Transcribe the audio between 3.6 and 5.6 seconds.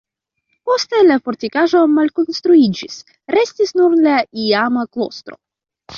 nur la iama klostro.